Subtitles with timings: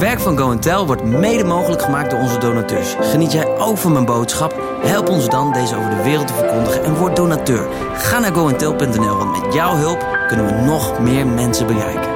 [0.00, 2.96] werk van Go Tel wordt mede mogelijk gemaakt door onze donateurs.
[3.00, 4.78] Geniet jij ook van mijn boodschap?
[4.82, 7.68] Help ons dan deze over de wereld te verkondigen en word donateur.
[7.94, 12.10] Ga naar goentel.nl, want met jouw hulp kunnen we nog meer mensen bereiken.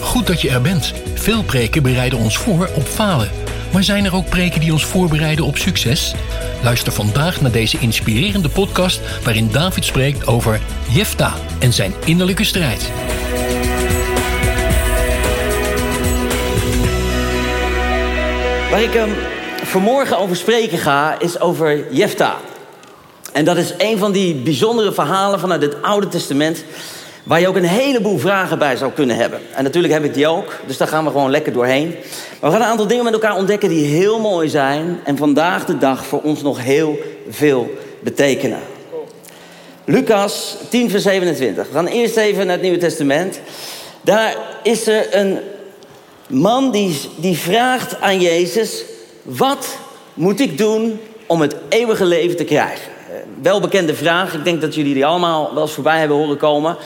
[0.00, 0.94] Goed dat je er bent.
[1.14, 3.30] Veel preken bereiden ons voor op falen.
[3.76, 6.14] Maar zijn er ook preken die ons voorbereiden op succes?
[6.62, 12.90] Luister vandaag naar deze inspirerende podcast waarin David spreekt over Jefta en zijn innerlijke strijd.
[18.70, 19.14] Waar ik um,
[19.62, 22.36] vanmorgen over spreken ga, is over Jefta.
[23.32, 26.64] En dat is een van die bijzondere verhalen vanuit het Oude Testament...
[27.26, 29.40] waar je ook een heleboel vragen bij zou kunnen hebben.
[29.54, 31.88] En natuurlijk heb ik die ook, dus daar gaan we gewoon lekker doorheen.
[32.40, 35.00] Maar we gaan een aantal dingen met elkaar ontdekken die heel mooi zijn...
[35.04, 38.58] en vandaag de dag voor ons nog heel veel betekenen.
[39.84, 41.66] Lucas 10, vers 27.
[41.66, 43.40] We gaan eerst even naar het Nieuwe Testament.
[44.00, 45.38] Daar is er een
[46.28, 48.84] man die, die vraagt aan Jezus:
[49.22, 49.76] Wat
[50.14, 52.90] moet ik doen om het eeuwige leven te krijgen?
[53.10, 54.34] Eh, Welbekende vraag.
[54.34, 56.76] Ik denk dat jullie die allemaal wel eens voorbij hebben horen komen.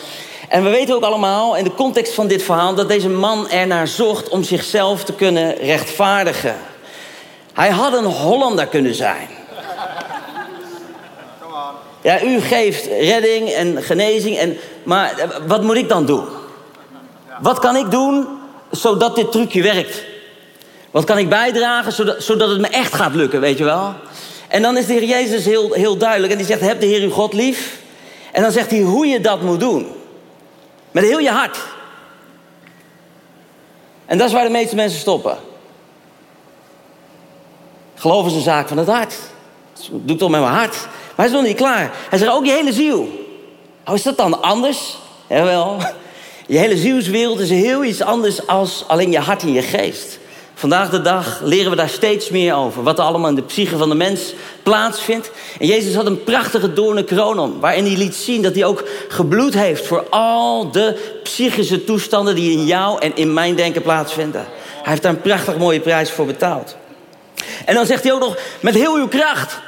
[0.50, 3.88] En we weten ook allemaal in de context van dit verhaal dat deze man ernaar
[3.88, 6.56] zocht om zichzelf te kunnen rechtvaardigen.
[7.52, 9.28] Hij had een Hollander kunnen zijn.
[12.02, 16.24] Ja, u geeft redding en genezing, en, maar eh, wat moet ik dan doen?
[17.40, 18.26] Wat kan ik doen
[18.70, 20.04] zodat dit trucje werkt?
[20.90, 23.94] Wat kan ik bijdragen zodat, het me echt gaat lukken, weet je wel?
[24.48, 27.02] En dan is de Heer Jezus heel, heel duidelijk en die zegt: Heb de Heer
[27.02, 27.78] uw God lief.
[28.32, 29.98] En dan zegt hij hoe je dat moet doen.
[30.90, 31.58] Met heel je hart.
[34.06, 35.38] En dat is waar de meeste mensen stoppen.
[37.94, 39.14] Geloof is een zaak van het hart.
[39.74, 40.76] Dat doe ik toch met mijn hart.
[40.76, 41.90] Maar hij is nog niet klaar.
[42.08, 43.08] Hij zegt ook je hele ziel.
[43.86, 44.96] Oh, is dat dan anders?
[45.28, 45.76] Jawel.
[46.46, 50.18] Je hele zielswereld is heel iets anders als alleen je hart en je geest.
[50.60, 52.82] Vandaag de dag leren we daar steeds meer over.
[52.82, 55.30] Wat er allemaal in de psyche van de mens plaatsvindt.
[55.58, 57.60] En Jezus had een prachtige doornen kroon om.
[57.60, 62.52] Waarin hij liet zien dat hij ook gebloed heeft voor al de psychische toestanden die
[62.52, 64.40] in jou en in mijn denken plaatsvinden.
[64.66, 66.76] Hij heeft daar een prachtig mooie prijs voor betaald.
[67.64, 69.58] En dan zegt hij ook nog met heel uw kracht.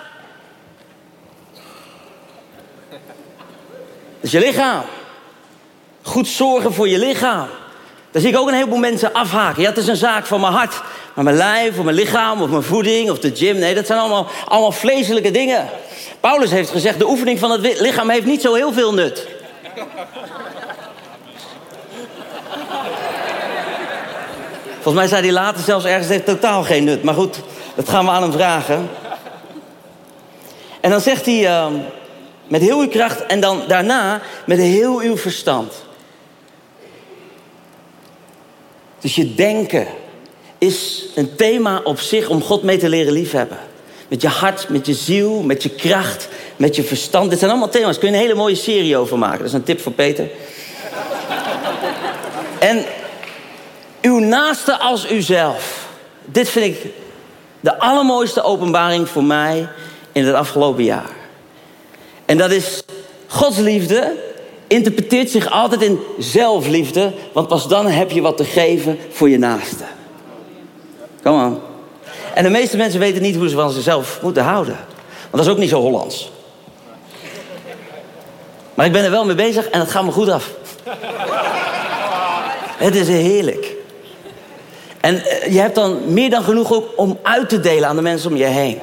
[4.21, 4.83] Is je lichaam.
[6.03, 7.49] Goed zorgen voor je lichaam.
[8.13, 9.63] Daar zie ik ook een heleboel mensen afhaken.
[9.63, 10.81] Ja, het is een zaak van mijn hart.
[11.15, 13.59] Maar mijn lijf, of mijn lichaam, of mijn voeding, of de gym.
[13.59, 15.69] Nee, dat zijn allemaal, allemaal vleeselijke dingen.
[16.21, 19.27] Paulus heeft gezegd, de oefening van het lichaam heeft niet zo heel veel nut.
[24.73, 27.03] Volgens mij zei hij later zelfs ergens, heeft totaal geen nut.
[27.03, 27.41] Maar goed,
[27.75, 28.91] dat gaan we aan hem vragen.
[30.81, 31.67] En dan zegt hij, uh,
[32.47, 35.85] met heel uw kracht en dan daarna met heel uw verstand.
[39.03, 39.87] Dus je denken
[40.59, 43.59] is een thema op zich om God mee te leren liefhebben.
[44.09, 47.31] Met je hart, met je ziel, met je kracht, met je verstand.
[47.31, 47.91] Dit zijn allemaal thema's.
[47.91, 49.39] Daar kun je een hele mooie serie over maken.
[49.39, 50.29] Dat is een tip voor Peter.
[52.71, 52.85] en
[54.03, 55.89] uw naaste als uzelf.
[56.25, 56.93] Dit vind ik
[57.61, 59.69] de allermooiste openbaring voor mij
[60.13, 61.11] in het afgelopen jaar.
[62.25, 62.83] En dat is
[63.27, 64.15] Gods liefde
[64.73, 69.39] interpreteert zich altijd in zelfliefde, want pas dan heb je wat te geven voor je
[69.39, 69.85] naaste.
[71.23, 71.61] Kom aan.
[72.35, 74.77] En de meeste mensen weten niet hoe ze van zichzelf moeten houden.
[75.31, 76.31] Want dat is ook niet zo Hollands.
[78.75, 80.51] Maar ik ben er wel mee bezig en het gaat me goed af.
[82.77, 83.75] Het is heerlijk.
[85.01, 88.03] En eh, je hebt dan meer dan genoeg ook om uit te delen aan de
[88.03, 88.79] mensen om je heen.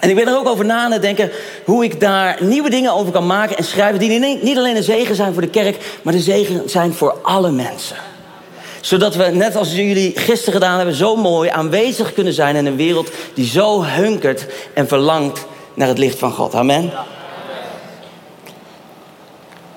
[0.00, 1.30] En ik ben er ook over na aan denken
[1.64, 5.14] hoe ik daar nieuwe dingen over kan maken en schrijven die niet alleen een zegen
[5.14, 7.96] zijn voor de kerk, maar een zegen zijn voor alle mensen.
[8.80, 12.76] Zodat we, net als jullie gisteren gedaan hebben, zo mooi aanwezig kunnen zijn in een
[12.76, 16.54] wereld die zo hunkert en verlangt naar het licht van God.
[16.54, 16.92] Amen.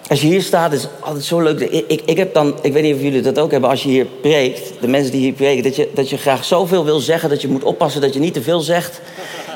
[0.08, 1.60] Als je hier staat, is altijd zo leuk.
[1.60, 3.90] Ik, ik, ik, heb dan, ik weet niet of jullie dat ook hebben, als je
[3.90, 7.30] hier preekt, de mensen die hier preken, dat je, dat je graag zoveel wil zeggen
[7.30, 9.02] dat je moet oppassen dat je niet te veel zegt.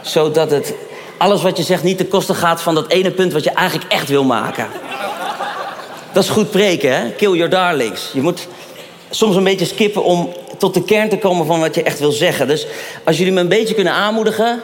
[0.08, 0.74] Zodat het,
[1.18, 3.92] alles wat je zegt niet ten koste gaat van dat ene punt wat je eigenlijk
[3.92, 4.68] echt wil maken.
[6.12, 7.10] Dat is goed preken, hè?
[7.12, 8.10] Kill your darlings.
[8.14, 8.48] Je moet
[9.10, 12.12] soms een beetje skippen om tot de kern te komen van wat je echt wil
[12.12, 12.48] zeggen.
[12.48, 12.68] Dus
[13.04, 14.62] als jullie me een beetje kunnen aanmoedigen.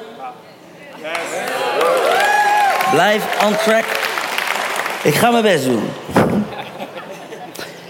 [2.92, 3.86] Blijf on track.
[5.04, 5.90] Ik ga mijn best doen.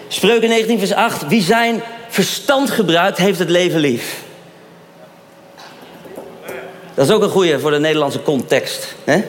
[0.07, 1.27] Spreuken 19, vers 8.
[1.27, 4.23] Wie zijn verstand gebruikt, heeft het leven lief.
[6.93, 8.95] Dat is ook een goede voor de Nederlandse context.
[9.03, 9.23] Hè?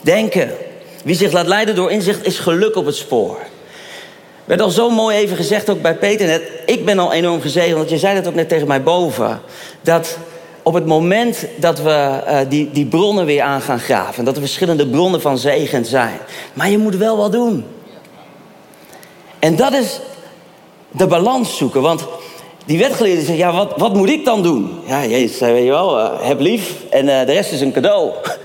[0.00, 0.50] Denken.
[1.04, 3.38] Wie zich laat leiden door inzicht is geluk op het spoor.
[4.44, 6.42] Werd al zo mooi even gezegd, ook bij Peter net.
[6.66, 9.40] Ik ben al enorm gezegend, want je zei dat ook net tegen mij boven.
[9.80, 10.18] Dat
[10.62, 14.24] op het moment dat we uh, die, die bronnen weer aan gaan graven...
[14.24, 16.18] dat er verschillende bronnen van zegen zijn.
[16.52, 17.64] Maar je moet wel wat doen.
[19.38, 20.00] En dat is
[20.90, 21.82] de balans zoeken.
[21.82, 22.06] Want
[22.68, 24.80] die wetgeleerden zeggen, ja, wat, wat moet ik dan doen?
[24.86, 27.72] Ja, Jezus zei, weet je wel, uh, heb lief en uh, de rest is een
[27.72, 28.12] cadeau.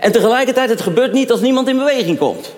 [0.00, 2.54] En tegelijkertijd, het gebeurt niet als niemand in beweging komt.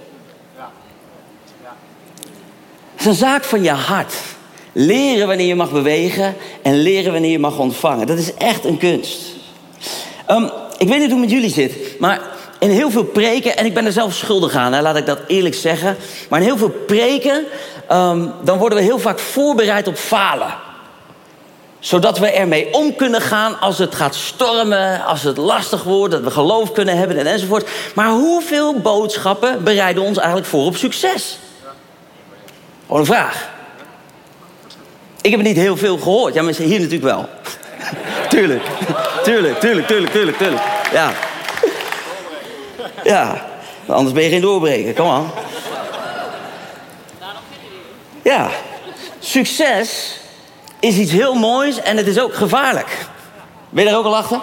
[2.92, 4.14] Het is een zaak van je hart.
[4.72, 8.06] Leren wanneer je mag bewegen en leren wanneer je mag ontvangen.
[8.06, 9.20] Dat is echt een kunst.
[10.30, 12.20] Um, ik weet niet hoe het met jullie zit, maar
[12.58, 15.54] in heel veel preken, en ik ben er zelf schuldig aan, laat ik dat eerlijk
[15.54, 15.96] zeggen.
[16.28, 17.44] Maar in heel veel preken,
[17.92, 20.65] um, dan worden we heel vaak voorbereid op falen
[21.78, 26.23] zodat we ermee om kunnen gaan als het gaat stormen, als het lastig wordt, dat
[26.23, 27.69] we geloof kunnen hebben en enzovoort.
[27.94, 31.38] Maar hoeveel boodschappen bereiden ons eigenlijk voor op succes?
[32.87, 33.49] Gewoon een vraag.
[35.20, 36.34] Ik heb niet heel veel gehoord.
[36.34, 37.28] Ja, maar hier natuurlijk wel.
[38.29, 38.62] tuurlijk.
[39.22, 40.62] tuurlijk, tuurlijk, tuurlijk, tuurlijk, tuurlijk.
[40.93, 41.12] Ja.
[43.05, 43.44] Ja.
[43.87, 44.94] Anders ben je geen doorbreker.
[44.94, 45.31] Kom aan.
[48.22, 48.50] Ja.
[49.19, 50.19] Succes
[50.86, 53.06] is iets heel moois en het is ook gevaarlijk.
[53.70, 54.40] Ben je daar ook al achter?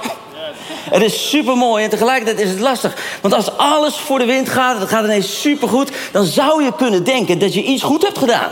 [0.92, 2.96] Het is super mooi en tegelijkertijd is het lastig.
[3.22, 6.76] Want als alles voor de wind gaat, het gaat ineens super goed, dan zou je
[6.76, 8.52] kunnen denken dat je iets goed hebt gedaan.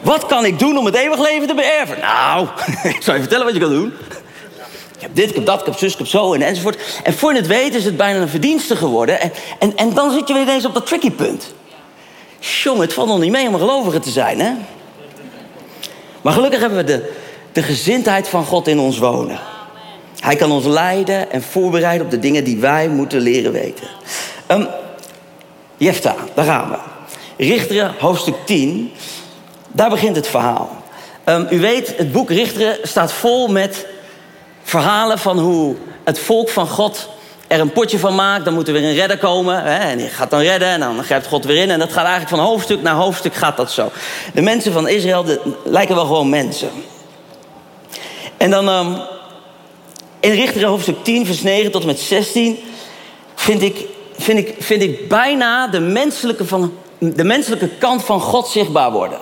[0.00, 1.98] Wat kan ik doen om het eeuwig leven te beërven?
[2.00, 2.46] Nou,
[2.94, 3.92] ik zal je vertellen wat je kan doen.
[4.94, 7.00] Ik heb dit, ik heb dat, ik heb zus, ik heb zo en enzovoort.
[7.02, 9.20] En voor je het weet is het bijna een verdienste geworden.
[9.20, 11.54] En, en, en dan zit je weer ineens op dat tricky punt.
[12.38, 14.52] Jongen, het valt nog niet mee om een gelovige te zijn, hè?
[16.22, 17.12] Maar gelukkig hebben we de,
[17.52, 19.38] de gezindheid van God in ons wonen.
[20.20, 23.86] Hij kan ons leiden en voorbereiden op de dingen die wij moeten leren weten.
[24.50, 24.68] Um,
[25.76, 26.76] Jefta, daar gaan we.
[27.44, 28.92] Richteren, hoofdstuk 10.
[29.72, 30.82] Daar begint het verhaal.
[31.24, 33.86] Um, u weet, het boek Richteren staat vol met
[34.62, 37.08] verhalen van hoe het volk van God
[37.48, 38.44] er een potje van maakt.
[38.44, 39.62] Dan moet er weer een redder komen.
[39.62, 41.70] Hè, en die gaat dan redden en dan grijpt God weer in.
[41.70, 43.90] En dat gaat eigenlijk van hoofdstuk naar hoofdstuk gaat dat zo.
[44.34, 46.70] De mensen van Israël de, lijken wel gewoon mensen.
[48.36, 48.96] En dan um,
[50.20, 52.58] in Richteren hoofdstuk 10 vers 9 tot en met 16...
[53.34, 53.86] vind ik,
[54.18, 59.18] vind ik, vind ik bijna de menselijke, van, de menselijke kant van God zichtbaar worden.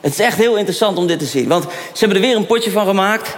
[0.00, 1.48] Het is echt heel interessant om dit te zien.
[1.48, 3.36] Want ze hebben er weer een potje van gemaakt...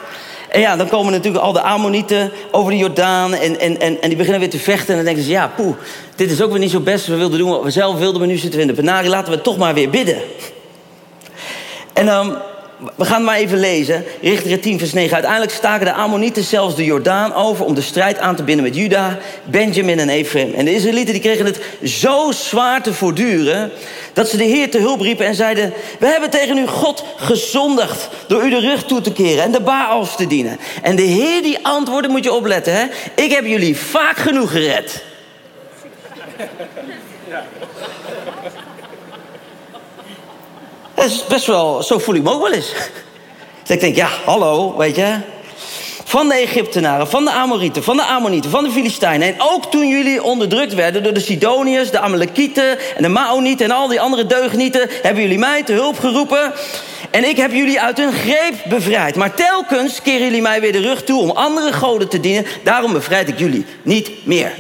[0.55, 3.35] En ja, dan komen natuurlijk al de Ammonieten over de Jordaan.
[3.35, 4.89] En, en, en, en die beginnen weer te vechten.
[4.89, 5.75] En dan denken ze, ja, poeh,
[6.17, 7.07] dit is ook weer niet zo best.
[7.07, 9.11] We wilden doen wat we zelf wilden, maar nu zitten we in de penarie.
[9.11, 10.17] Laten we toch maar weer bidden.
[11.93, 12.37] En um,
[12.95, 14.05] we gaan maar even lezen.
[14.23, 15.13] Richter 10 vers 9.
[15.13, 17.65] Uiteindelijk staken de Ammonieten zelfs de Jordaan over...
[17.65, 20.55] om de strijd aan te binden met Juda, Benjamin en Ephraim.
[20.55, 23.71] En de Israëlieten die kregen het zo zwaar te voortduren...
[24.13, 25.73] dat ze de Heer te hulp riepen en zeiden...
[25.99, 29.45] we hebben tegen u God gezondigd door u de rug toe te keren...
[29.45, 30.59] en de Baals te dienen.
[30.83, 32.75] En de Heer die antwoordde, moet je opletten...
[32.75, 32.85] Hè?
[33.15, 35.05] ik heb jullie vaak genoeg gered...
[40.95, 42.73] Dat is best wel, zo voel ik me ook wel eens.
[43.63, 45.17] Dus ik denk, ja, hallo, weet je.
[46.05, 49.29] Van de Egyptenaren, van de Amorieten, van de Ammonieten, van de Filistijnen.
[49.29, 53.71] En ook toen jullie onderdrukt werden door de Sidoniërs, de Amalekieten en de Maonieten en
[53.71, 56.53] al die andere deugnieten, hebben jullie mij te hulp geroepen.
[57.11, 59.17] En ik heb jullie uit hun greep bevrijd.
[59.17, 62.47] Maar telkens keren jullie mij weer de rug toe om andere goden te dienen.
[62.65, 64.53] Daarom bevrijd ik jullie niet meer.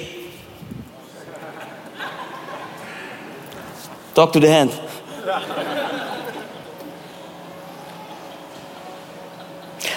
[4.13, 4.73] Talk to the hand.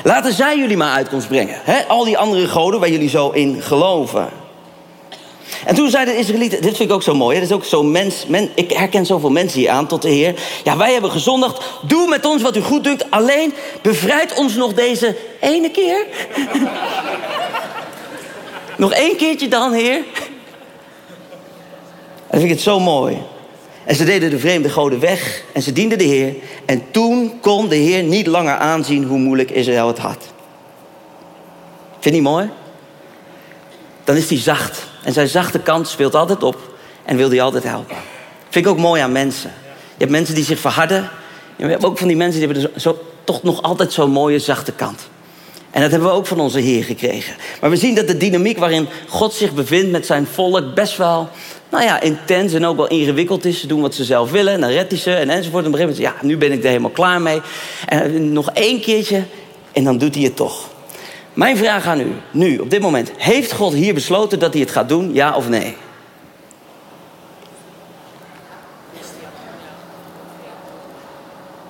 [0.08, 1.62] Laten zij jullie maar uitkomst brengen.
[1.88, 4.30] Al die andere goden waar jullie zo in geloven.
[5.66, 7.40] En toen zeiden de Israëlieten, dit vind ik ook zo mooi.
[7.40, 10.36] Dat is ook zo mens, men, ik herken zoveel mensen hier aan tot de Heer.
[10.64, 11.64] Ja, wij hebben gezondigd.
[11.82, 13.12] Doe met ons wat u goed doet.
[13.12, 16.06] Alleen bevrijd ons nog deze ene keer.
[18.78, 20.04] nog één keertje dan, Heer.
[22.28, 23.18] En vind ik het zo mooi.
[23.88, 26.36] En ze deden de vreemde goden weg en ze dienden de Heer.
[26.66, 30.18] En toen kon de Heer niet langer aanzien hoe moeilijk Israël het had.
[31.92, 32.50] Vind je niet mooi?
[34.04, 34.88] Dan is hij zacht.
[35.04, 36.58] En zijn zachte kant speelt altijd op
[37.06, 37.96] en wil hij altijd helpen.
[38.50, 39.52] Vind ik ook mooi aan mensen.
[39.66, 41.10] Je hebt mensen die zich verharden.
[41.56, 44.72] Je hebt ook van die mensen die hebben zo, toch nog altijd zo'n mooie zachte
[44.72, 45.10] kant.
[45.72, 47.36] En dat hebben we ook van onze Heer gekregen.
[47.62, 51.30] Maar we zien dat de dynamiek waarin God zich bevindt met zijn volk best wel
[51.70, 53.60] nou ja, intens en ook wel ingewikkeld is.
[53.60, 55.66] Ze doen wat ze zelf willen, en dan redt ze en enzovoort.
[55.66, 57.42] En op een gegeven moment, ja, nu ben ik er helemaal klaar mee.
[57.86, 59.24] En nog één keertje
[59.72, 60.70] en dan doet hij het toch.
[61.34, 63.12] Mijn vraag aan u, nu, op dit moment.
[63.18, 65.76] Heeft God hier besloten dat hij het gaat doen, ja of nee?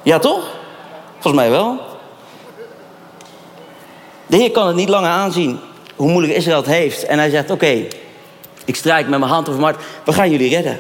[0.04, 0.58] Ja, toch?
[1.13, 1.80] Volgens mij wel.
[4.27, 5.60] De Heer kan het niet langer aanzien
[5.96, 7.06] hoe moeilijk Israël het heeft.
[7.06, 7.86] En hij zegt, oké,
[8.67, 9.86] ik strijk met mijn hand over mijn hart.
[10.05, 10.79] We gaan jullie redden.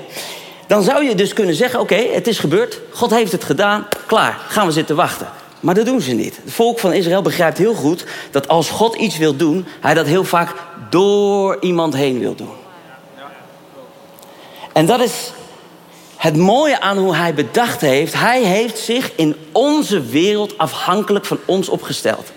[0.67, 2.79] Dan zou je dus kunnen zeggen, oké, het is gebeurd.
[2.91, 3.87] God heeft het gedaan.
[4.05, 5.27] Klaar, gaan we zitten wachten.
[5.59, 6.39] Maar dat doen ze niet.
[6.43, 10.05] Het volk van Israël begrijpt heel goed dat als God iets wil doen, hij dat
[10.05, 10.53] heel vaak
[10.89, 12.51] door iemand heen wil doen.
[14.73, 15.31] En dat is
[16.17, 18.13] het mooie aan hoe hij bedacht heeft.
[18.13, 22.31] Hij heeft zich in onze wereld afhankelijk van ons opgesteld.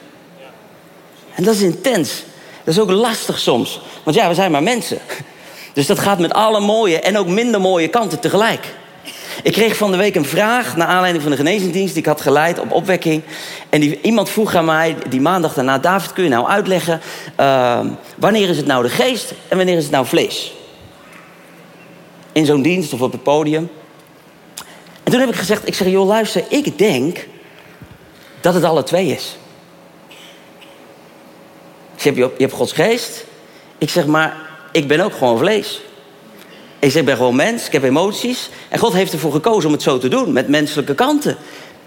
[1.34, 2.22] En dat is intens.
[2.64, 3.80] Dat is ook lastig soms.
[4.02, 4.98] Want ja, we zijn maar mensen.
[5.72, 8.74] Dus dat gaat met alle mooie en ook minder mooie kanten tegelijk.
[9.42, 12.20] Ik kreeg van de week een vraag naar aanleiding van de genezingsdienst die ik had
[12.20, 13.22] geleid op opwekking.
[13.68, 17.00] En die, iemand vroeg aan mij die maandag daarna: David, kun je nou uitleggen
[17.40, 17.80] uh,
[18.16, 20.52] wanneer is het nou de geest en wanneer is het nou vlees?
[22.32, 23.70] In zo'n dienst of op het podium.
[25.02, 27.26] En toen heb ik gezegd: Ik zeg, joh, luister, ik denk
[28.40, 29.36] dat het alle twee is.
[31.94, 33.24] Ik zeg, je hebt Gods geest.
[33.78, 35.80] Ik zeg, maar ik ben ook gewoon vlees.
[36.78, 38.48] Ik zeg, ik ben gewoon mens, ik heb emoties.
[38.68, 41.36] En God heeft ervoor gekozen om het zo te doen, met menselijke kanten.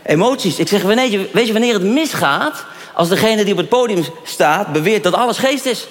[0.03, 0.59] Emoties.
[0.59, 2.65] Ik zeg, je, weet je wanneer het misgaat?
[2.93, 5.87] Als degene die op het podium staat beweert dat alles geest is.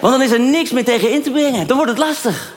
[0.00, 1.66] Want dan is er niks meer tegen in te brengen.
[1.66, 2.52] Dan wordt het lastig.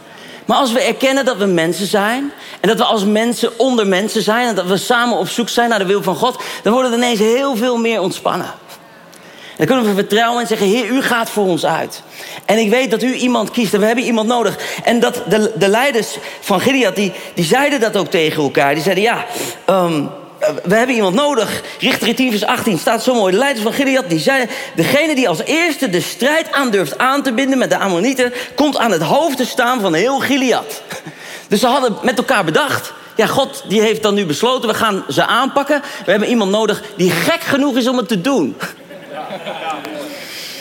[0.45, 2.31] Maar als we erkennen dat we mensen zijn...
[2.59, 4.47] en dat we als mensen onder mensen zijn...
[4.47, 6.43] en dat we samen op zoek zijn naar de wil van God...
[6.63, 8.53] dan wordt het ineens heel veel meer ontspannen.
[9.57, 12.01] Dan kunnen we vertrouwen en zeggen: Heer, u gaat voor ons uit.
[12.45, 14.57] En ik weet dat u iemand kiest en we hebben iemand nodig.
[14.83, 18.73] En dat de, de leiders van Gilead, die, die zeiden dat ook tegen elkaar.
[18.73, 19.25] Die zeiden: Ja,
[19.69, 20.09] um,
[20.63, 21.61] we hebben iemand nodig.
[21.79, 23.31] Richter 10 vers 18 staat zo mooi.
[23.31, 24.49] De leiders van Gilead die zeiden...
[24.75, 28.33] degene die als eerste de strijd aandurft aan te binden met de Ammonieten...
[28.55, 30.81] komt aan het hoofd te staan van heel Gilead.
[31.47, 32.93] Dus ze hadden met elkaar bedacht...
[33.15, 35.81] ja, God die heeft dan nu besloten, we gaan ze aanpakken.
[36.05, 38.55] We hebben iemand nodig die gek genoeg is om het te doen.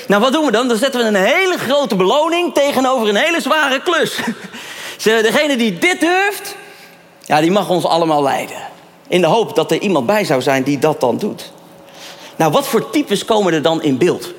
[0.07, 0.69] Nou, wat doen we dan?
[0.69, 4.19] Dan zetten we een hele grote beloning tegenover een hele zware klus.
[5.03, 6.57] Degene die dit durft,
[7.25, 8.57] ja, die mag ons allemaal leiden.
[9.09, 11.53] In de hoop dat er iemand bij zou zijn die dat dan doet.
[12.37, 14.25] Nou, wat voor types komen er dan in beeld?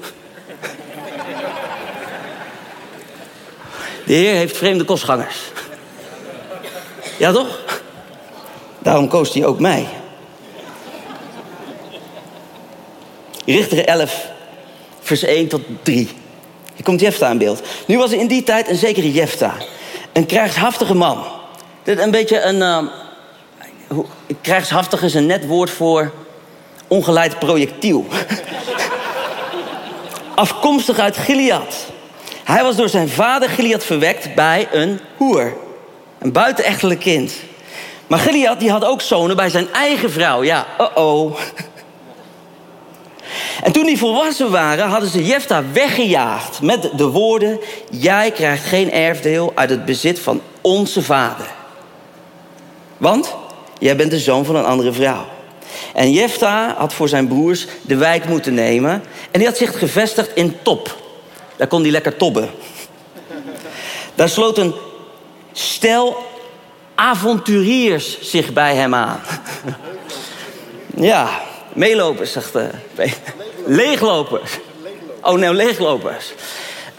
[4.05, 5.37] De Heer heeft vreemde kostgangers.
[7.17, 7.59] Ja, toch?
[8.79, 9.87] Daarom koos hij ook mij.
[13.45, 14.27] Richter 11,
[15.07, 16.09] vers 1 tot 3.
[16.73, 17.61] Hier komt Jefta in beeld.
[17.87, 19.55] Nu was er in die tijd een zekere Jefta.
[20.13, 21.23] Een krijgshaftige man.
[21.83, 22.55] Dit een beetje een...
[22.55, 22.83] Uh,
[24.41, 26.11] krijgshaftig is een net woord voor
[26.87, 28.05] ongeleid projectiel.
[30.35, 31.85] Afkomstig uit Gilead.
[32.43, 35.53] Hij was door zijn vader Gilead verwekt bij een hoer.
[36.19, 37.33] Een buitenechtelijk kind.
[38.07, 40.43] Maar Gilead die had ook zonen bij zijn eigen vrouw.
[40.43, 41.37] Ja, oh-oh.
[43.63, 47.59] En toen die volwassen waren, hadden ze Jefta weggejaagd met de woorden:
[47.91, 51.47] Jij krijgt geen erfdeel uit het bezit van onze vader.
[52.97, 53.35] Want
[53.79, 55.25] jij bent de zoon van een andere vrouw.
[55.93, 58.91] En Jefta had voor zijn broers de wijk moeten nemen.
[59.31, 60.95] En die had zich gevestigd in Top.
[61.55, 62.49] Daar kon hij lekker tobben.
[64.15, 64.73] Daar sloot een
[65.51, 66.17] stel
[66.95, 69.19] avonturiers zich bij hem aan.
[70.95, 71.41] ja,
[71.73, 72.69] meelopers, zegt de
[73.67, 74.51] Leeglopers.
[75.21, 76.33] Oh, nee, leeglopers.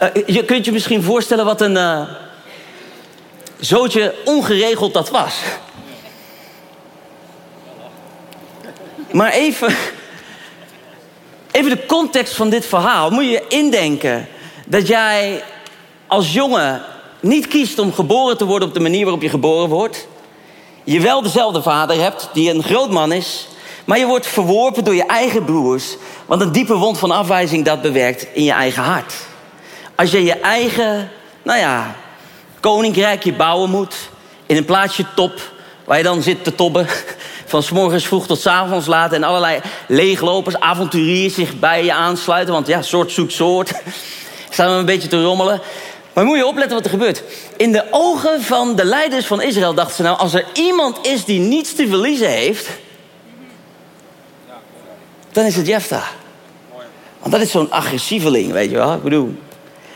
[0.01, 2.01] Uh, je kunt je misschien voorstellen wat een uh,
[3.59, 5.33] zootje ongeregeld dat was.
[9.11, 9.75] Maar even,
[11.51, 13.09] even de context van dit verhaal.
[13.09, 14.27] Moet je indenken
[14.65, 15.43] dat jij
[16.07, 16.81] als jongen
[17.19, 20.07] niet kiest om geboren te worden op de manier waarop je geboren wordt.
[20.83, 23.47] Je wel dezelfde vader hebt, die een groot man is.
[23.89, 25.97] Maar je wordt verworpen door je eigen broers.
[26.25, 29.13] Want een diepe wond van afwijzing, dat bewerkt in je eigen hart.
[29.95, 31.09] Als je je eigen,
[31.43, 31.95] nou ja,
[32.59, 33.95] koninkrijkje bouwen moet.
[34.45, 35.51] In een plaatsje top,
[35.83, 36.87] waar je dan zit te tobben.
[37.45, 39.13] Van s morgens vroeg tot s avonds laat.
[39.13, 42.53] En allerlei leeglopers, avonturiers zich bij je aansluiten.
[42.53, 43.71] Want ja, soort zoekt soort.
[44.49, 45.61] Staan we een beetje te rommelen.
[46.13, 47.23] Maar moet je opletten wat er gebeurt.
[47.57, 50.17] In de ogen van de leiders van Israël dachten ze nou...
[50.17, 52.69] als er iemand is die niets te verliezen heeft
[55.39, 56.03] dan is het Jefta.
[57.19, 58.93] Want dat is zo'n agressieveling, weet je wel.
[58.93, 59.35] Ik bedoel.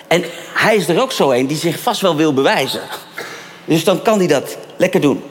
[0.08, 0.24] En
[0.54, 2.82] hij is er ook zo een die zich vast wel wil bewijzen.
[3.66, 5.24] Dus dan kan hij dat lekker doen.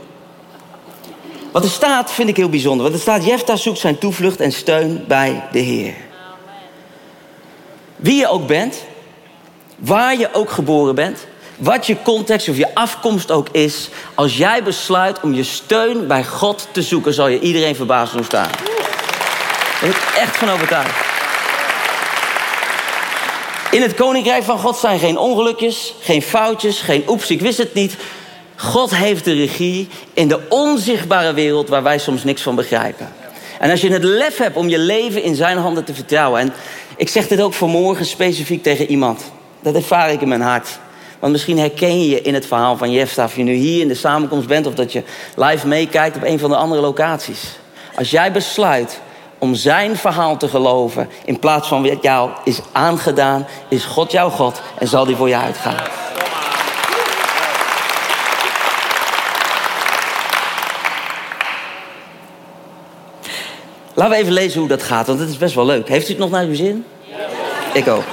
[1.52, 2.82] Wat er staat vind ik heel bijzonder.
[2.82, 5.94] Want er staat, Jefta zoekt zijn toevlucht en steun bij de Heer.
[7.96, 8.84] Wie je ook bent,
[9.76, 11.26] waar je ook geboren bent,
[11.56, 16.24] wat je context of je afkomst ook is, als jij besluit om je steun bij
[16.24, 18.50] God te zoeken, zal je iedereen verbazen doen staan.
[19.82, 21.10] Ben ik echt van overtuigd.
[23.70, 27.74] In het koninkrijk van God zijn geen ongelukjes, geen foutjes, geen oeps, ik wist het
[27.74, 27.96] niet.
[28.56, 33.12] God heeft de regie in de onzichtbare wereld waar wij soms niks van begrijpen.
[33.58, 36.40] En als je het lef hebt om je leven in zijn handen te vertrouwen.
[36.40, 36.52] En
[36.96, 39.22] ik zeg dit ook vanmorgen specifiek tegen iemand.
[39.60, 40.68] Dat ervaar ik in mijn hart.
[41.18, 43.24] Want misschien herken je je in het verhaal van Jefta.
[43.24, 45.02] Of je nu hier in de samenkomst bent of dat je
[45.34, 47.40] live meekijkt op een van de andere locaties.
[47.94, 49.00] Als jij besluit
[49.42, 54.30] om zijn verhaal te geloven in plaats van wat jou is aangedaan, is God jouw
[54.30, 55.76] God en zal die voor je uitgaan.
[63.94, 65.88] Laten we even lezen hoe dat gaat, want het is best wel leuk.
[65.88, 66.84] Heeft u het nog naar uw zin?
[67.72, 68.04] Ik ook.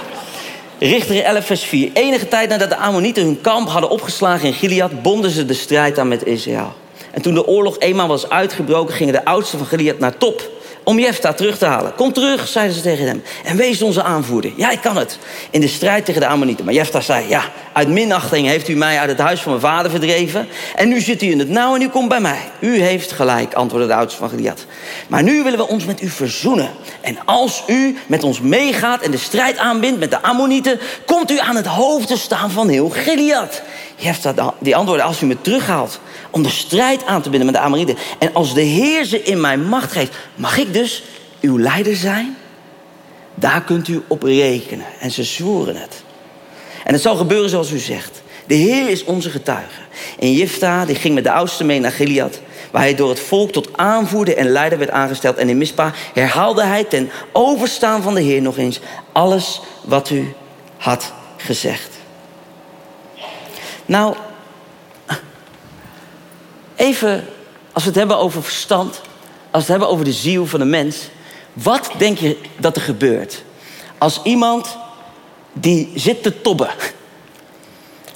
[0.80, 1.90] Richter 11, vers 4.
[1.94, 6.00] Enige tijd nadat de Ammonieten hun kamp hadden opgeslagen in Gilead, bonden ze de strijd
[6.00, 6.74] aan met Israël.
[7.12, 10.58] En toen de oorlog eenmaal was uitgebroken, gingen de oudsten van Gilead naar top
[10.90, 11.96] om Jefta terug te halen.
[11.96, 13.24] Kom terug, zeiden ze tegen hem.
[13.44, 14.52] En wees onze aanvoerder.
[14.56, 15.18] Ja, ik kan het.
[15.50, 16.66] In de strijd tegen de Ammonieten.
[16.66, 17.44] Maar Jefta zei, ja,
[17.74, 20.48] uit minachting heeft u mij uit het huis van mijn vader verdreven.
[20.76, 22.40] En nu zit u in het nauw en u komt bij mij.
[22.60, 24.66] U heeft gelijk, antwoordde de oudste van Gilead.
[25.08, 26.70] Maar nu willen we ons met u verzoenen.
[27.02, 30.80] En als u met ons meegaat en de strijd aanbindt met de Ammonieten...
[31.06, 33.62] komt u aan het hoofd te staan van heel Gilead.
[34.00, 37.62] Jefta die antwoordde, als u me terughaalt om de strijd aan te binden met de
[37.62, 37.98] Amorieten.
[38.20, 41.04] En als de Heer ze in mijn macht geeft, mag ik dus
[41.42, 42.38] uw leider zijn?
[43.36, 44.86] Daar kunt u op rekenen.
[45.00, 46.04] En ze zwoeren het.
[46.84, 48.22] En het zal gebeuren zoals u zegt.
[48.46, 49.82] De Heer is onze getuige.
[50.20, 52.40] En Jifta die ging met de oudste mee naar Gilead,
[52.72, 55.38] waar hij door het volk tot aanvoerder en leider werd aangesteld.
[55.38, 58.80] En in Mispa herhaalde hij ten overstaan van de Heer nog eens
[59.12, 60.34] alles wat u
[60.78, 61.99] had gezegd.
[63.90, 64.16] Nou,
[66.76, 67.28] Even,
[67.72, 69.02] als we het hebben over verstand, als
[69.52, 70.98] we het hebben over de ziel van de mens.
[71.54, 73.44] Wat denk je dat er gebeurt
[73.98, 74.78] als iemand
[75.54, 76.70] die zit te tobben,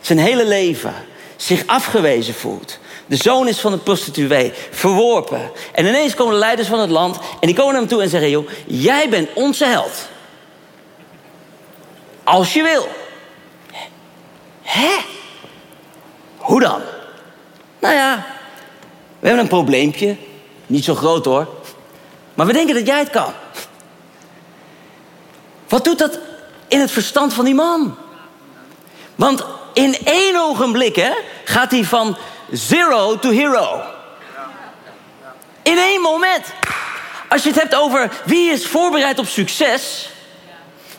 [0.02, 0.94] zijn hele leven
[1.36, 5.52] zich afgewezen voelt, de zoon is van een prostituee, verworpen.
[5.72, 8.10] En ineens komen de leiders van het land en die komen naar hem toe en
[8.10, 10.08] zeggen: joh, jij bent onze held.
[12.24, 12.88] Als je wil.
[14.62, 15.13] Hè?
[16.44, 16.82] Hoe dan?
[17.80, 18.26] Nou ja,
[19.20, 20.18] we hebben een probleempje.
[20.68, 21.48] Niet zo groot hoor.
[22.34, 23.34] Maar we denken dat jij het kan.
[25.68, 26.20] Wat doet dat
[26.68, 27.98] in het verstand van die man?
[29.16, 31.12] Want in één ogenblik hè,
[31.46, 32.18] gaat hij van
[32.52, 33.82] zero to hero.
[35.62, 36.46] In één moment.
[37.30, 40.10] Als je het hebt over wie is voorbereid op succes...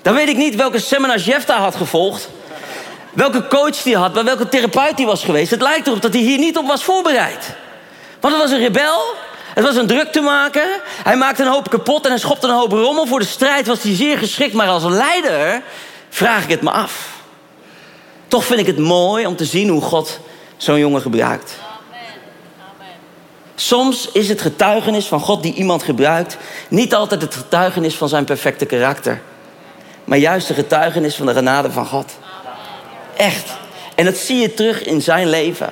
[0.02, 2.28] dan weet ik niet welke seminars Jefta had gevolgd...
[3.14, 5.50] welke coach die had, bij welke therapeut die was geweest.
[5.50, 7.54] Het lijkt erop dat hij hier niet op was voorbereid.
[8.20, 9.02] Want het was een rebel.
[9.54, 10.80] Het was een druk te maken.
[11.04, 13.06] Hij maakte een hoop kapot en hij schopte een hoop rommel.
[13.06, 14.54] Voor de strijd was hij zeer geschikt.
[14.54, 15.62] Maar als leider
[16.08, 17.08] vraag ik het me af.
[18.28, 20.20] Toch vind ik het mooi om te zien hoe God
[20.56, 21.58] zo'n jongen gebruikt.
[23.54, 26.36] Soms is het getuigenis van God die iemand gebruikt...
[26.68, 29.22] niet altijd het getuigenis van zijn perfecte karakter.
[30.04, 32.12] Maar juist de getuigenis van de genade van God.
[33.16, 33.50] Echt.
[33.94, 35.68] En dat zie je terug in zijn leven.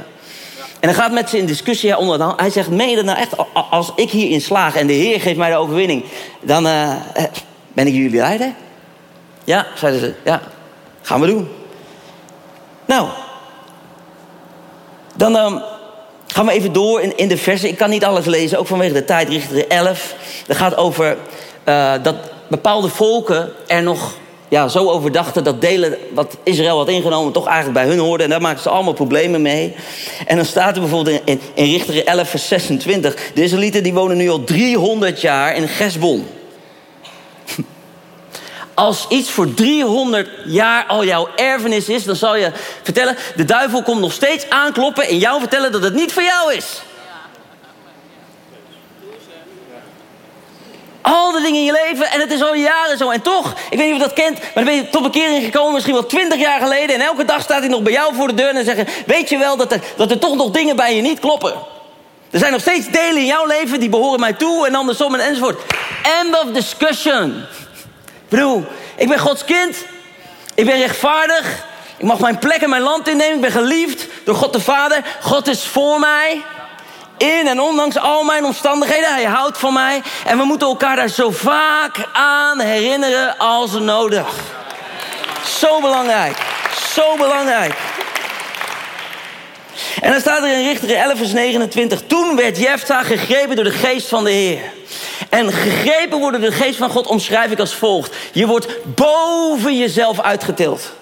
[0.81, 2.41] En dan gaat met ze in discussie onder de hand.
[2.41, 3.35] Hij zegt, meen nou echt,
[3.71, 6.05] als ik hierin slaag en de Heer geeft mij de overwinning,
[6.41, 6.95] dan uh,
[7.73, 8.53] ben ik jullie leider?
[9.45, 10.43] Ja, zeiden ze, ja,
[11.03, 11.49] gaan we doen.
[12.85, 13.09] Nou,
[15.17, 15.63] dan um,
[16.27, 17.69] gaan we even door in, in de versen.
[17.69, 20.15] Ik kan niet alles lezen, ook vanwege de tijd, Richter 11.
[20.47, 21.17] Dat gaat over
[21.65, 22.17] uh, dat
[22.49, 24.15] bepaalde volken er nog
[24.53, 28.25] ja, zo overdachten dat delen wat Israël had ingenomen toch eigenlijk bij hun hoorde.
[28.25, 29.75] En daar maakten ze allemaal problemen mee.
[30.27, 33.15] En dan staat er bijvoorbeeld in, in, Richter 11 vers 26.
[33.35, 36.27] De Israëlieten die wonen nu al 300 jaar in Gesbon.
[38.75, 43.17] Als iets voor 300 jaar al jouw erfenis is, dan zal je vertellen...
[43.37, 46.83] de duivel komt nog steeds aankloppen en jou vertellen dat het niet voor jou is.
[51.03, 53.11] Al de dingen in je leven en het is al jaren zo.
[53.11, 55.45] En toch, ik weet niet of je dat kent, maar dan ben je tot bekering
[55.45, 56.95] gekomen, misschien wel twintig jaar geleden.
[56.95, 59.39] En elke dag staat hij nog bij jou voor de deur en zeggen: Weet je
[59.39, 61.55] wel dat er, dat er toch nog dingen bij je niet kloppen?
[62.31, 65.21] Er zijn nog steeds delen in jouw leven die behoren mij toe en andersom en
[65.21, 65.61] enzovoort.
[66.21, 67.45] End of discussion.
[68.29, 68.65] Bedoel,
[68.97, 69.77] ik ben Gods kind.
[70.55, 71.65] Ik ben rechtvaardig.
[71.97, 73.35] Ik mag mijn plek in mijn land innemen.
[73.35, 75.05] Ik ben geliefd door God de Vader.
[75.21, 76.43] God is voor mij.
[77.23, 79.15] In en ondanks al mijn omstandigheden.
[79.15, 80.03] Hij houdt van mij.
[80.27, 84.35] En we moeten elkaar daar zo vaak aan herinneren als nodig.
[85.59, 86.37] Zo belangrijk.
[86.95, 87.75] Zo belangrijk.
[90.01, 92.03] En dan staat er in Richter 11 vers 29.
[92.07, 94.61] Toen werd Jefta gegrepen door de geest van de Heer.
[95.29, 98.17] En gegrepen worden door de geest van God omschrijf ik als volgt.
[98.33, 100.93] Je wordt boven jezelf uitgetild.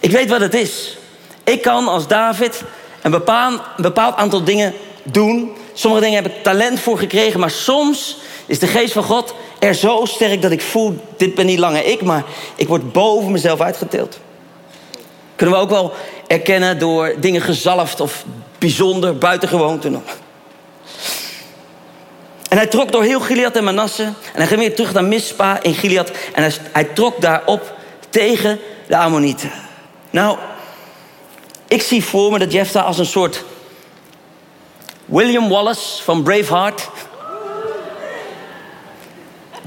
[0.00, 0.96] Ik weet wat het is.
[1.44, 2.62] Ik kan als David
[3.06, 5.52] een bepaald, bepaald aantal dingen doen.
[5.72, 8.16] Sommige dingen heb ik talent voor gekregen, maar soms
[8.46, 11.84] is de geest van God er zo sterk dat ik voel, dit ben niet langer
[11.84, 12.24] ik, maar
[12.56, 14.18] ik word boven mezelf uitgetild.
[15.36, 15.92] Kunnen we ook wel
[16.26, 18.24] erkennen door dingen gezalfd of
[18.58, 20.10] bijzonder, buitengewoon te noemen.
[22.48, 24.02] En hij trok door heel Gilead en Manasse.
[24.02, 26.10] En hij ging weer terug naar Mispa in Gilead.
[26.34, 27.74] En hij, hij trok daarop
[28.10, 29.50] tegen de Ammonieten.
[30.10, 30.38] Nou,
[31.68, 33.44] ik zie voor me dat Jephthah als een soort
[35.04, 36.88] William Wallace van Braveheart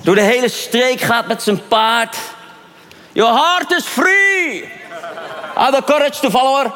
[0.02, 2.18] door de hele streek gaat met zijn paard.
[3.12, 4.70] Your heart is free.
[5.56, 6.72] Have the courage to follow her.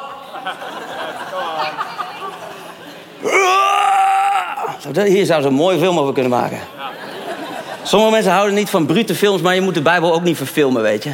[5.06, 6.58] Hier zou ze een mooie film over kunnen maken.
[7.82, 10.82] Sommige mensen houden niet van brute films, maar je moet de Bijbel ook niet verfilmen,
[10.82, 11.12] weet je.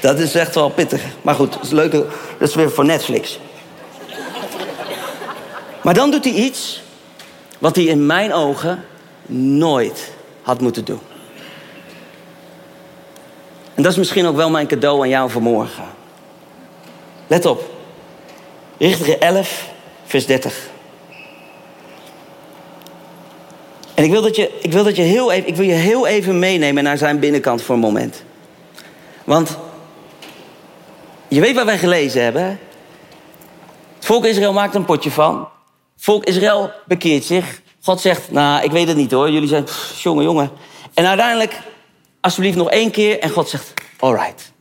[0.00, 1.02] Dat is echt wel pittig.
[1.22, 1.92] Maar goed, dat is leuk.
[1.92, 2.08] Dat
[2.38, 3.40] is weer voor Netflix.
[5.82, 6.82] Maar dan doet hij iets
[7.58, 8.84] wat hij in mijn ogen
[9.26, 11.00] nooit had moeten doen.
[13.74, 15.84] En dat is misschien ook wel mijn cadeau aan jou vanmorgen.
[17.26, 17.70] Let op.
[18.78, 19.68] Richter 11,
[20.04, 20.68] vers 30.
[23.94, 26.06] En ik wil, dat je, ik, wil dat je heel even, ik wil je heel
[26.06, 28.22] even meenemen naar zijn binnenkant voor een moment.
[29.24, 29.58] Want
[31.30, 32.42] je weet wat wij gelezen hebben.
[33.94, 35.48] Het volk Israël maakt een potje van.
[35.96, 37.60] Volk Israël bekeert zich.
[37.82, 39.30] God zegt, nou, ik weet het niet hoor.
[39.30, 39.66] Jullie zijn,
[40.02, 40.50] jongen, jongen.
[40.94, 41.60] En uiteindelijk,
[42.20, 43.18] alsjeblieft nog één keer.
[43.18, 44.52] En God zegt, alright.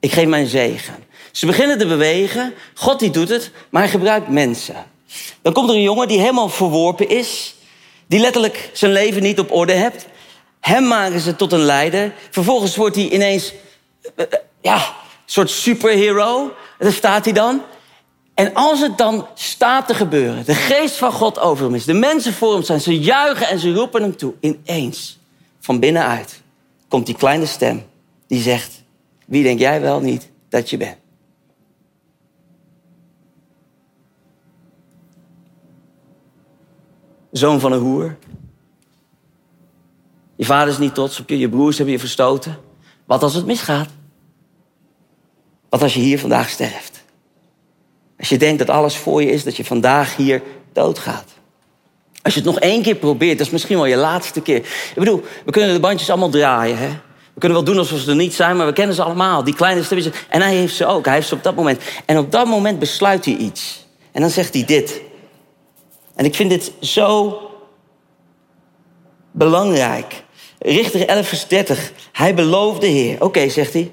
[0.00, 0.94] Ik geef mijn zegen.
[1.32, 2.54] Ze beginnen te bewegen.
[2.74, 4.76] God die doet het, maar hij gebruikt mensen.
[5.42, 7.54] Dan komt er een jongen die helemaal verworpen is.
[8.06, 10.06] Die letterlijk zijn leven niet op orde hebt.
[10.60, 12.12] Hem maken ze tot een leider.
[12.30, 13.52] Vervolgens wordt hij ineens,
[14.16, 16.54] eh, eh, ja, soort superhero.
[16.78, 17.62] Daar staat hij dan.
[18.34, 21.92] En als het dan staat te gebeuren, de geest van God over hem is, de
[21.92, 24.34] mensen voor hem zijn, ze juichen en ze roepen hem toe.
[24.40, 25.18] Ineens,
[25.60, 26.40] van binnenuit,
[26.88, 27.84] komt die kleine stem
[28.26, 28.82] die zegt:
[29.26, 30.96] Wie denk jij wel niet dat je bent?
[37.30, 38.16] Zoon van een hoer.
[40.36, 42.58] Je vader is niet trots op je, je broers hebben je verstoten.
[43.04, 43.88] Wat als het misgaat?
[45.74, 47.04] Wat als je hier vandaag sterft?
[48.18, 51.24] Als je denkt dat alles voor je is, dat je vandaag hier doodgaat.
[52.22, 54.56] Als je het nog één keer probeert, dat is misschien wel je laatste keer.
[54.56, 56.78] Ik bedoel, we kunnen de bandjes allemaal draaien.
[56.78, 56.88] Hè?
[57.34, 59.44] We kunnen wel doen alsof ze er niet zijn, maar we kennen ze allemaal.
[59.44, 60.14] Die kleine stemmetjes.
[60.28, 61.04] En hij heeft ze ook.
[61.04, 61.80] Hij heeft ze op dat moment.
[62.04, 63.86] En op dat moment besluit hij iets.
[64.12, 65.00] En dan zegt hij dit.
[66.14, 67.40] En ik vind dit zo
[69.30, 70.22] belangrijk.
[70.58, 71.92] Richter 11 vers 30.
[72.12, 73.22] Hij beloofde Heer.
[73.22, 73.92] Oké, zegt hij.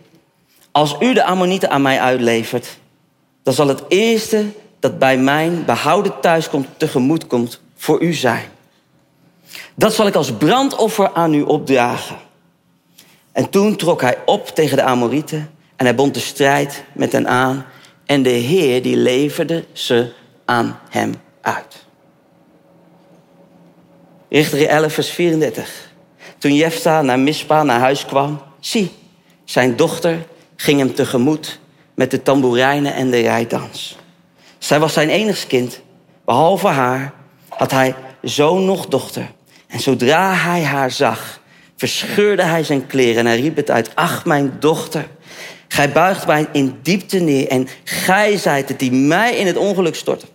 [0.71, 2.77] Als u de Ammonieten aan mij uitlevert,
[3.43, 4.45] dan zal het eerste
[4.79, 8.45] dat bij mijn behouden thuiskomt tegemoet komt voor u zijn.
[9.75, 12.15] Dat zal ik als brandoffer aan u opdragen.
[13.31, 17.27] En toen trok hij op tegen de Amorieten en hij bond de strijd met hen
[17.27, 17.65] aan.
[18.05, 20.13] En de Heer die leverde ze
[20.45, 21.86] aan hem uit.
[24.29, 25.89] Richter 11 vers 34.
[26.38, 28.91] Toen Jefta naar Mispa naar huis kwam, zie,
[29.45, 30.25] zijn dochter
[30.62, 31.60] ging hem tegemoet
[31.95, 33.97] met de tamboerijnen en de rijdans.
[34.58, 35.82] Zij was zijn enigst kind.
[36.26, 37.13] Behalve haar
[37.50, 39.32] had hij zoon nog dochter.
[39.67, 41.41] En zodra hij haar zag,
[41.76, 43.95] verscheurde hij zijn kleren en riep het uit.
[43.95, 45.08] Ach, mijn dochter,
[45.67, 49.95] gij buigt mij in diepte neer en gij zijt het die mij in het ongeluk
[49.95, 50.26] stortte.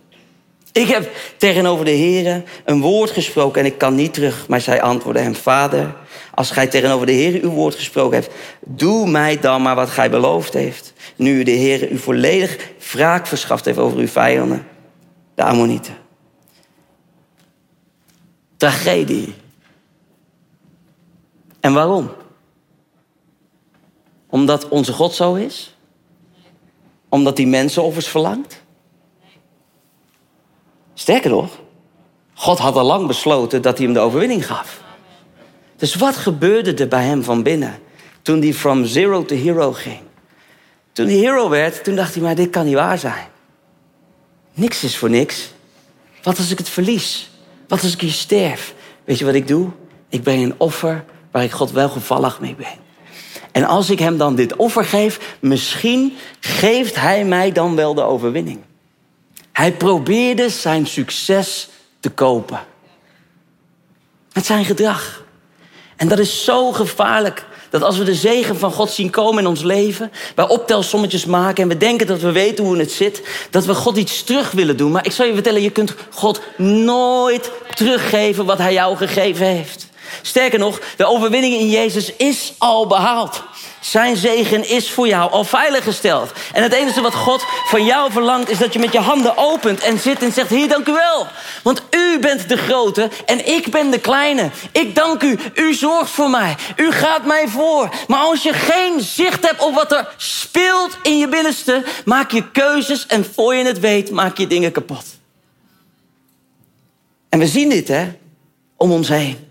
[0.77, 4.47] Ik heb tegenover de Heer een woord gesproken en ik kan niet terug.
[4.47, 5.95] Maar zij antwoordde hem, vader,
[6.33, 8.33] als gij tegenover de Heer uw woord gesproken hebt,
[8.65, 10.93] doe mij dan maar wat gij beloofd heeft.
[11.15, 12.57] Nu de Heer u volledig
[12.91, 14.67] wraak verschaft heeft over uw vijanden,
[15.35, 15.97] de Ammonieten.
[18.57, 19.33] Tragedie.
[21.59, 22.11] En waarom?
[24.29, 25.75] Omdat onze God zo is?
[27.09, 28.65] Omdat hij mensenoffers verlangt?
[30.99, 31.59] Sterker nog,
[32.33, 34.81] God had al lang besloten dat hij hem de overwinning gaf.
[35.75, 37.79] Dus wat gebeurde er bij hem van binnen
[38.21, 39.99] toen hij from zero to hero ging?
[40.91, 43.27] Toen hij hero werd, toen dacht hij, maar dit kan niet waar zijn.
[44.53, 45.53] Niks is voor niks.
[46.23, 47.29] Wat als ik het verlies?
[47.67, 48.73] Wat als ik hier sterf?
[49.03, 49.69] Weet je wat ik doe?
[50.09, 52.77] Ik breng een offer waar ik God wel gevallig mee ben.
[53.51, 58.01] En als ik hem dan dit offer geef, misschien geeft hij mij dan wel de
[58.01, 58.59] overwinning.
[59.57, 62.59] Hij probeerde zijn succes te kopen.
[64.33, 65.23] Met zijn gedrag.
[65.95, 67.45] En dat is zo gevaarlijk.
[67.69, 71.63] Dat als we de zegen van God zien komen in ons leven, wij optelsommetjes maken
[71.63, 74.77] en we denken dat we weten hoe het zit, dat we God iets terug willen
[74.77, 74.91] doen.
[74.91, 79.86] Maar ik zal je vertellen, je kunt God nooit teruggeven wat Hij jou gegeven heeft.
[80.21, 83.43] Sterker nog, de overwinning in Jezus is al behaald.
[83.79, 86.31] Zijn zegen is voor jou al veiliggesteld.
[86.53, 89.79] En het enige wat God van jou verlangt is dat je met je handen opent
[89.79, 91.27] en zit en zegt: Heer, dank u wel.
[91.63, 94.49] Want u bent de grote en ik ben de kleine.
[94.71, 95.39] Ik dank u.
[95.55, 96.55] U zorgt voor mij.
[96.75, 97.89] U gaat mij voor.
[98.07, 102.51] Maar als je geen zicht hebt op wat er speelt in je binnenste, maak je
[102.51, 105.05] keuzes en voor je het weet, maak je dingen kapot.
[107.29, 108.11] En we zien dit, hè,
[108.77, 109.46] om ons heen.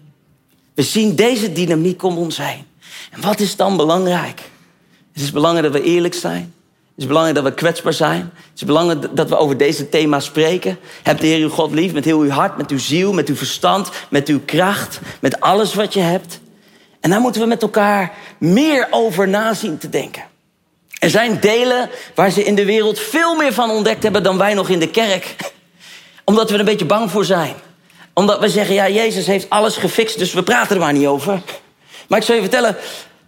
[0.77, 2.65] We zien deze dynamiek om ons heen.
[3.11, 4.41] En wat is dan belangrijk?
[5.13, 6.55] Het is belangrijk dat we eerlijk zijn.
[6.71, 8.21] Het is belangrijk dat we kwetsbaar zijn.
[8.21, 10.79] Het is belangrijk dat we over deze thema's spreken.
[11.03, 13.37] Heb de Heer uw God lief met heel uw hart, met uw ziel, met uw
[13.37, 16.41] verstand, met uw kracht, met alles wat je hebt.
[17.01, 20.23] En daar moeten we met elkaar meer over nazien te denken.
[20.99, 24.55] Er zijn delen waar ze in de wereld veel meer van ontdekt hebben dan wij
[24.55, 25.37] nog in de kerk.
[26.25, 27.55] Omdat we er een beetje bang voor zijn.
[28.19, 31.41] Omdat we zeggen, ja, Jezus heeft alles gefixt, dus we praten er maar niet over.
[32.09, 32.77] Maar ik zal je vertellen,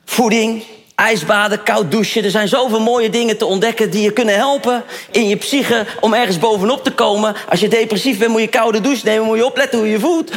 [0.04, 2.24] voeding, ijsbaden, koud douchen.
[2.24, 6.14] Er zijn zoveel mooie dingen te ontdekken die je kunnen helpen in je psyche om
[6.14, 7.36] ergens bovenop te komen.
[7.48, 10.30] Als je depressief bent, moet je koude douche nemen, moet je opletten hoe je voelt.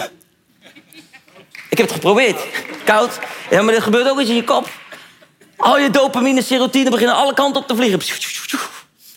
[1.70, 2.46] Ik heb het geprobeerd.
[2.86, 3.20] Koud.
[3.50, 4.70] Ja, maar dat gebeurt ook iets in je kop.
[5.58, 8.00] Al je dopamine, serotine beginnen alle kanten op te vliegen.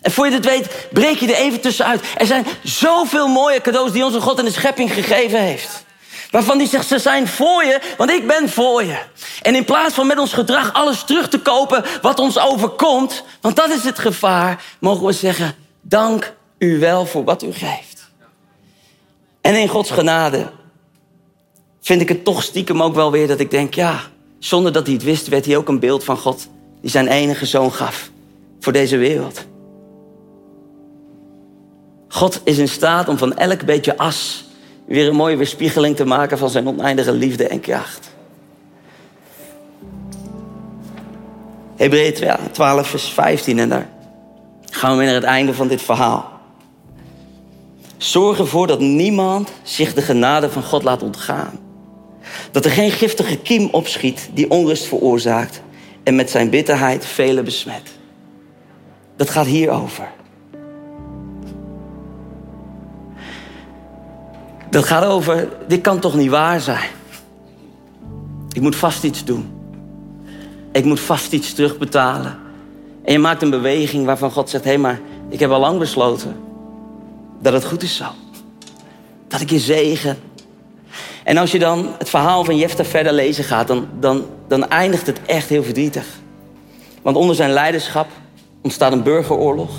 [0.05, 2.01] En voor je het weet, breek je er even tussenuit.
[2.17, 5.85] Er zijn zoveel mooie cadeaus die onze God in de schepping gegeven heeft.
[6.31, 8.97] Waarvan die zegt, ze zijn voor je, want ik ben voor je.
[9.41, 13.55] En in plaats van met ons gedrag alles terug te kopen wat ons overkomt, want
[13.55, 18.09] dat is het gevaar, mogen we zeggen, dank u wel voor wat u geeft.
[19.41, 20.51] En in Gods genade
[21.81, 23.99] vind ik het toch stiekem ook wel weer dat ik denk, ja,
[24.39, 26.47] zonder dat hij het wist, werd hij ook een beeld van God
[26.81, 28.09] die zijn enige zoon gaf
[28.59, 29.45] voor deze wereld.
[32.15, 34.45] God is in staat om van elk beetje as
[34.85, 38.15] weer een mooie weerspiegeling te maken van zijn oneindige liefde en kracht.
[41.75, 43.89] Hebreeën 12, vers 15 en daar
[44.71, 46.31] gaan we weer naar het einde van dit verhaal.
[47.97, 51.59] Zorg ervoor dat niemand zich de genade van God laat ontgaan.
[52.51, 55.61] Dat er geen giftige kiem opschiet die onrust veroorzaakt
[56.03, 57.91] en met zijn bitterheid velen besmet.
[59.15, 60.07] Dat gaat hierover.
[64.75, 66.89] Dat gaat over, dit kan toch niet waar zijn?
[68.51, 69.53] Ik moet vast iets doen.
[70.71, 72.37] Ik moet vast iets terugbetalen.
[73.03, 75.79] En je maakt een beweging waarvan God zegt: hé, hey, maar ik heb al lang
[75.79, 76.35] besloten
[77.41, 78.05] dat het goed is zo.
[79.27, 80.17] Dat ik je zegen.
[81.23, 85.07] En als je dan het verhaal van Jefta verder lezen gaat, dan, dan, dan eindigt
[85.07, 86.05] het echt heel verdrietig.
[87.01, 88.07] Want onder zijn leiderschap
[88.61, 89.71] ontstaat een burgeroorlog.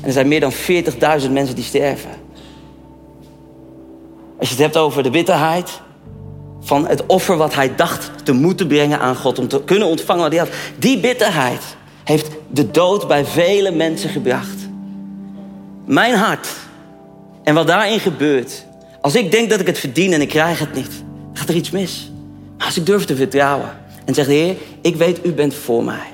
[0.00, 2.21] En er zijn meer dan 40.000 mensen die sterven.
[4.42, 5.80] Als je het hebt over de bitterheid
[6.60, 10.22] van het offer wat hij dacht te moeten brengen aan God om te kunnen ontvangen
[10.22, 10.50] wat hij had.
[10.78, 14.68] Die bitterheid heeft de dood bij vele mensen gebracht.
[15.84, 16.48] Mijn hart
[17.42, 18.64] en wat daarin gebeurt.
[19.00, 21.70] Als ik denk dat ik het verdien en ik krijg het niet, gaat er iets
[21.70, 22.10] mis.
[22.56, 23.70] Maar als ik durf te vertrouwen
[24.04, 26.12] en zeg, Heer, ik weet, u bent voor mij.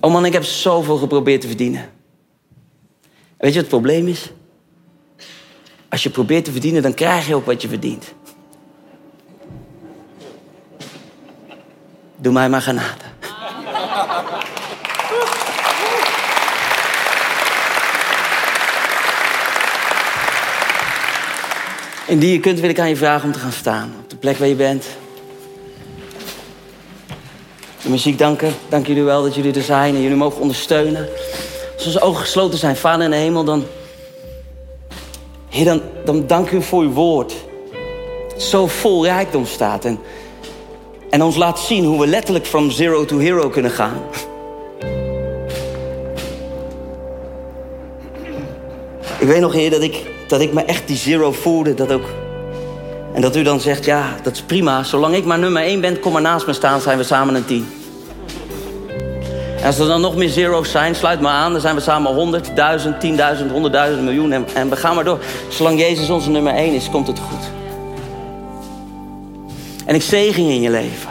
[0.00, 1.88] Oh man, ik heb zoveel geprobeerd te verdienen.
[3.38, 4.32] weet je wat het probleem is?
[5.92, 8.12] Als je probeert te verdienen, dan krijg je ook wat je verdient.
[12.16, 13.04] Doe mij maar genade.
[22.06, 23.92] Indien je kunt, wil ik aan je vragen om te gaan staan.
[24.02, 24.86] Op de plek waar je bent.
[27.82, 28.54] De muziek danken.
[28.68, 31.08] Dank jullie wel dat jullie er zijn en jullie mogen ondersteunen.
[31.74, 33.66] Als onze ogen gesloten zijn, Vader in de hemel, dan
[35.52, 37.34] Heer, dan, dan dank u voor uw woord.
[38.36, 39.84] Zo vol rijkdom staat.
[39.84, 39.98] En,
[41.10, 44.00] en ons laat zien hoe we letterlijk from zero to hero kunnen gaan.
[49.18, 51.74] Ik weet nog, Heer, dat ik, dat ik me echt die zero voelde.
[51.74, 52.08] Dat ook.
[53.14, 54.82] En dat u dan zegt, ja, dat is prima.
[54.82, 57.44] Zolang ik maar nummer één ben, kom maar naast me staan, zijn we samen een
[57.44, 57.81] team.
[59.62, 61.52] En als er dan nog meer zero's zijn, sluit maar aan.
[61.52, 63.08] Dan zijn we samen 100, 1000, 10.000,
[63.96, 64.32] 100.000, miljoen.
[64.32, 65.18] En, en we gaan maar door.
[65.48, 67.50] Zolang Jezus onze nummer 1 is, komt het goed.
[69.86, 71.10] En ik zegen in je leven.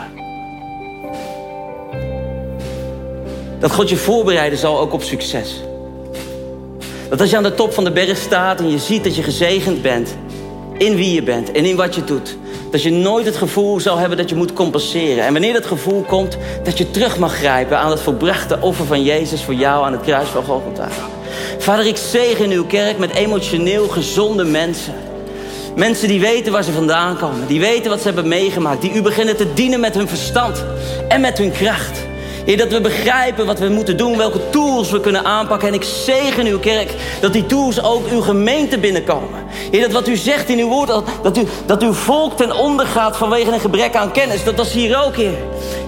[3.58, 5.62] Dat God je voorbereiden zal ook op succes.
[7.08, 9.22] Dat als je aan de top van de berg staat en je ziet dat je
[9.22, 10.16] gezegend bent
[10.78, 12.36] in wie je bent en in wat je doet,
[12.70, 15.24] dat je nooit het gevoel zal hebben dat je moet compenseren.
[15.24, 19.02] En wanneer dat gevoel komt, dat je terug mag grijpen aan het volbrachte offer van
[19.02, 20.88] Jezus voor jou aan het kruis van Golgotha.
[21.58, 24.94] Vader, ik zegen uw kerk met emotioneel gezonde mensen.
[25.76, 27.46] Mensen die weten waar ze vandaan komen.
[27.46, 28.80] Die weten wat ze hebben meegemaakt.
[28.80, 30.64] Die u beginnen te dienen met hun verstand
[31.08, 32.10] en met hun kracht.
[32.44, 35.68] Heer, dat we begrijpen wat we moeten doen, welke tools we kunnen aanpakken.
[35.68, 39.44] En ik zegen uw kerk dat die tools ook uw gemeente binnenkomen.
[39.70, 42.86] Heer, dat wat u zegt in uw woord, dat, u, dat uw volk ten onder
[42.86, 44.44] gaat vanwege een gebrek aan kennis.
[44.44, 45.38] Dat was hier ook, Heer.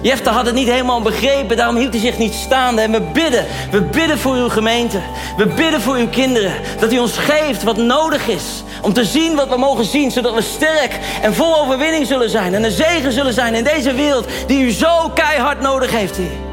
[0.01, 2.81] Jefta had het niet helemaal begrepen, daarom hield hij zich niet staande.
[2.81, 4.99] En we bidden, we bidden voor uw gemeente.
[5.37, 6.53] We bidden voor uw kinderen.
[6.79, 10.33] Dat u ons geeft wat nodig is om te zien wat we mogen zien, zodat
[10.33, 12.53] we sterk en vol overwinning zullen zijn.
[12.53, 16.44] En een zegen zullen zijn in deze wereld die u zo keihard nodig heeft, Heer.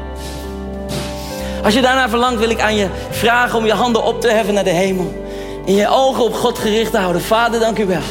[1.63, 4.53] Als je daarna verlangt, wil ik aan je vragen om je handen op te heffen
[4.53, 5.13] naar de hemel.
[5.65, 7.21] En je ogen op God gericht te houden.
[7.21, 8.01] Vader, dank u wel.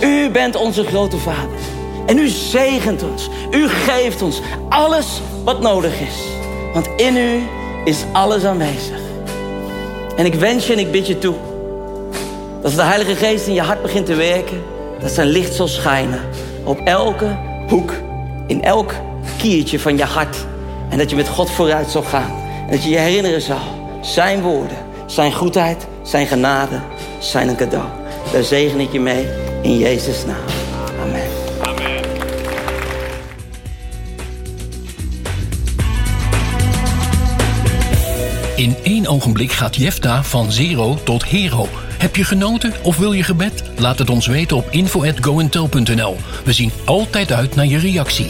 [0.00, 1.58] U bent onze grote Vader.
[2.06, 3.28] En u zegent ons.
[3.50, 6.16] U geeft ons alles wat nodig is.
[6.72, 7.42] Want in u
[7.84, 8.98] is alles aanwezig.
[10.16, 11.34] En ik wens je en ik bid je toe.
[12.62, 14.62] Dat de Heilige Geest in je hart begint te werken.
[15.00, 16.20] Dat zijn licht zal schijnen.
[16.64, 17.92] Op elke hoek.
[18.46, 18.94] In elk
[19.38, 20.36] kiertje van je hart.
[20.88, 22.30] En dat je met God vooruit zal gaan.
[22.66, 23.60] En dat je je herinneren zal.
[24.00, 26.80] Zijn woorden, zijn goedheid, zijn genade,
[27.18, 27.86] zijn een cadeau.
[28.32, 29.26] Daar zegen ik je mee
[29.62, 30.36] in Jezus' naam.
[31.02, 31.22] Amen.
[31.62, 32.02] Amen.
[38.56, 41.68] In één ogenblik gaat Jefta van zero tot hero.
[41.98, 43.62] Heb je genoten of wil je gebed?
[43.76, 46.16] Laat het ons weten op info@goentel.nl.
[46.44, 48.28] We zien altijd uit naar je reactie.